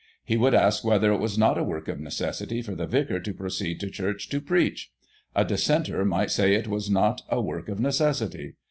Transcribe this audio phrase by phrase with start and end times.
[0.25, 3.19] He would ask whether it was not a work of neces sity for the vicar
[3.19, 4.91] to proceed to church to preach.
[5.35, 8.55] A dissenter might say it was not a work of necessity.